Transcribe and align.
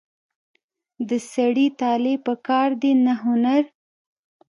د 1.09 1.11
سړي 1.31 1.67
طالع 1.79 2.15
په 2.25 2.33
کار 2.47 2.69
ده 2.81 2.91
نه 3.05 3.13
هنر. 3.23 3.63